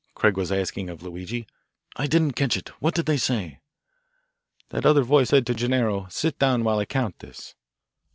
Craig 0.15 0.35
was 0.35 0.51
asking 0.51 0.89
of 0.89 1.03
Luigi. 1.03 1.45
"I 1.95 2.07
didn't 2.07 2.31
catch 2.31 2.57
it. 2.57 2.69
What 2.81 2.95
did 2.95 3.05
they 3.05 3.17
say?" 3.17 3.59
"That 4.69 4.83
other 4.83 5.03
voice 5.03 5.29
said 5.29 5.45
to 5.45 5.53
Gennaro, 5.53 6.07
'Sit 6.09 6.39
down 6.39 6.63
while 6.63 6.79
I 6.79 6.85
count 6.85 7.19
this.'" 7.19 7.53